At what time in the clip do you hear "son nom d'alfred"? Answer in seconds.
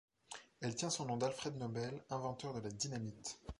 0.89-1.55